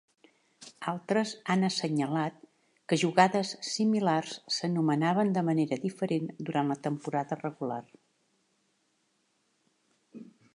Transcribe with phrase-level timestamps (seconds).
[0.91, 2.39] Altres han assenyalat
[2.93, 7.81] que jugades similars s'anomenaven de manera diferent durant la temporada regular.